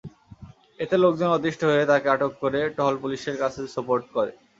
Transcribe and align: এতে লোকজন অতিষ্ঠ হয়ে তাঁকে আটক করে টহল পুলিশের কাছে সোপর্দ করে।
এতে 0.79 0.95
লোকজন 0.97 1.29
অতিষ্ঠ 1.31 1.61
হয়ে 1.69 1.89
তাঁকে 1.89 2.07
আটক 2.09 2.31
করে 2.41 2.59
টহল 2.77 2.95
পুলিশের 3.03 3.35
কাছে 3.41 3.61
সোপর্দ 3.75 4.05
করে। 4.15 4.31